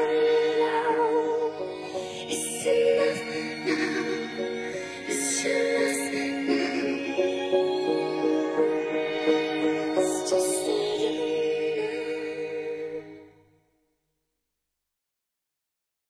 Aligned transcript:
Amen. 0.00 0.39